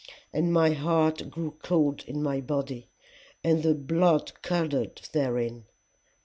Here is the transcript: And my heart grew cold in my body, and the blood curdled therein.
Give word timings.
And 0.33 0.51
my 0.51 0.71
heart 0.71 1.29
grew 1.29 1.59
cold 1.61 2.03
in 2.07 2.23
my 2.23 2.39
body, 2.41 2.89
and 3.43 3.61
the 3.61 3.75
blood 3.75 4.31
curdled 4.41 5.07
therein. 5.13 5.65